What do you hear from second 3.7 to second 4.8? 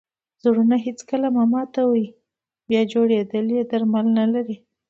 درمل نه لري.